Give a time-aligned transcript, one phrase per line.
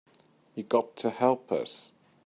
[0.55, 1.91] You got to help us.